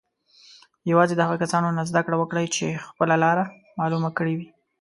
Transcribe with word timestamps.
یوازې 0.91 1.13
د 1.15 1.21
هغو 1.25 1.41
کسانو 1.43 1.75
نه 1.77 1.83
زده 1.89 2.01
کړه 2.05 2.15
وکړئ 2.19 2.45
چې 2.55 2.67
خپله 2.87 3.15
لاره 3.23 3.43
معلومه 3.79 4.09
کړې 4.17 4.33
وي. 4.37 4.47